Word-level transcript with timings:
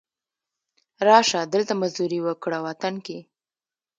را 1.07 1.19
شه، 1.29 1.39
دلته 1.53 1.73
مزدوري 1.81 2.19
وکړه 2.21 2.57
وطن 2.67 2.93
کې 3.05 3.19